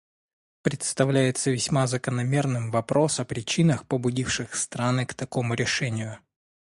[0.63, 6.17] Представляется весьма закономерным вопрос о причинах, побудивших страны к такому решению.